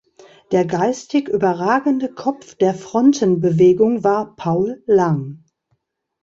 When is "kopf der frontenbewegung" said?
2.11-4.03